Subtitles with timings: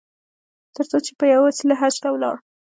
[0.75, 2.35] تر څو چې په یوه وسیله حج ته ولاړ.